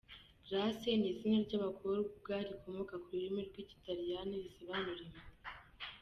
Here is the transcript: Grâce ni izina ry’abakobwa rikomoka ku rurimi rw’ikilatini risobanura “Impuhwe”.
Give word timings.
Grâce 0.49 0.87
ni 0.99 1.07
izina 1.11 1.37
ry’abakobwa 1.45 2.33
rikomoka 2.47 2.95
ku 3.03 3.07
rurimi 3.13 3.39
rw’ikilatini 3.49 4.43
risobanura 4.43 5.01
“Impuhwe”. 5.05 5.29